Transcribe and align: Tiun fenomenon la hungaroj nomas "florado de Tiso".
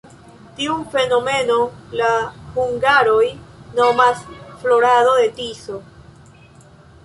Tiun 0.59 0.79
fenomenon 0.95 1.75
la 1.99 2.07
hungaroj 2.57 3.27
nomas 3.83 4.27
"florado 4.65 5.17
de 5.23 5.33
Tiso". 5.41 5.81